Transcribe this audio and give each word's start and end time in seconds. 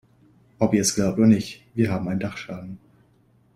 Ob 0.59 0.73
ihr 0.73 0.81
es 0.81 0.95
glaubt 0.95 1.19
oder 1.19 1.27
nicht, 1.27 1.61
wir 1.75 1.91
haben 1.91 2.07
einen 2.09 2.19
Dachschaden. 2.19 2.79